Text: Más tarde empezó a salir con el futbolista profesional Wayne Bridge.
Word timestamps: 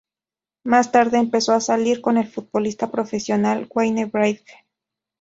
Más 0.63 0.91
tarde 0.91 1.19
empezó 1.19 1.53
a 1.53 1.61
salir 1.61 2.01
con 2.01 2.17
el 2.17 2.25
futbolista 2.25 2.89
profesional 2.89 3.67
Wayne 3.69 4.05
Bridge. 4.07 4.43